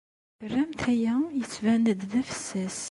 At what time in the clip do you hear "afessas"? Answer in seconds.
2.21-2.77